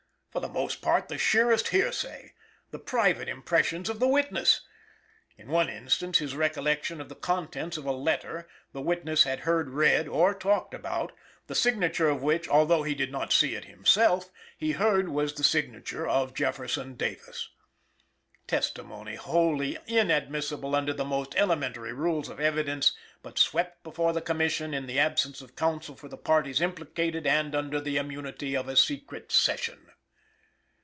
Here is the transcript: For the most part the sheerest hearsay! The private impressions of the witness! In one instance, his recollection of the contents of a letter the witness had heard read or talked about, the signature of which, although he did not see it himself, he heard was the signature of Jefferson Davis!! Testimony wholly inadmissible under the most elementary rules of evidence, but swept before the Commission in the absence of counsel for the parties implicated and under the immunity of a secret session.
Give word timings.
For 0.33 0.39
the 0.39 0.47
most 0.47 0.81
part 0.81 1.09
the 1.09 1.17
sheerest 1.17 1.67
hearsay! 1.67 2.31
The 2.69 2.79
private 2.79 3.27
impressions 3.27 3.89
of 3.89 3.99
the 3.99 4.07
witness! 4.07 4.61
In 5.37 5.49
one 5.49 5.67
instance, 5.67 6.19
his 6.19 6.37
recollection 6.37 7.01
of 7.01 7.09
the 7.09 7.17
contents 7.17 7.75
of 7.75 7.83
a 7.85 7.91
letter 7.91 8.47
the 8.71 8.79
witness 8.79 9.23
had 9.23 9.41
heard 9.41 9.71
read 9.71 10.07
or 10.07 10.33
talked 10.33 10.73
about, 10.73 11.11
the 11.47 11.53
signature 11.53 12.07
of 12.07 12.23
which, 12.23 12.47
although 12.47 12.83
he 12.83 12.95
did 12.95 13.11
not 13.11 13.33
see 13.33 13.55
it 13.55 13.65
himself, 13.65 14.29
he 14.57 14.71
heard 14.71 15.09
was 15.09 15.33
the 15.33 15.43
signature 15.43 16.07
of 16.07 16.33
Jefferson 16.33 16.95
Davis!! 16.95 17.49
Testimony 18.47 19.15
wholly 19.15 19.79
inadmissible 19.85 20.77
under 20.77 20.93
the 20.93 21.03
most 21.03 21.35
elementary 21.35 21.91
rules 21.91 22.29
of 22.29 22.39
evidence, 22.39 22.93
but 23.21 23.37
swept 23.37 23.83
before 23.83 24.13
the 24.13 24.21
Commission 24.21 24.73
in 24.73 24.87
the 24.87 24.97
absence 24.97 25.41
of 25.41 25.57
counsel 25.57 25.93
for 25.97 26.07
the 26.07 26.15
parties 26.15 26.61
implicated 26.61 27.27
and 27.27 27.53
under 27.53 27.81
the 27.81 27.97
immunity 27.97 28.55
of 28.55 28.69
a 28.69 28.77
secret 28.77 29.29
session. 29.29 29.87